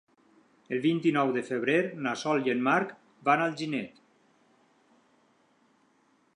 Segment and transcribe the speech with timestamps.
[0.75, 1.75] El vint-i-nou de febrer
[2.07, 2.95] na Sol i en Marc
[3.29, 4.03] van a Alginet.